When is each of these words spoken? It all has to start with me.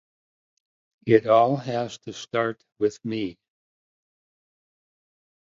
It 1.05 1.27
all 1.27 1.57
has 1.57 1.99
to 1.99 2.13
start 2.13 2.63
with 2.79 2.97
me. 3.05 3.37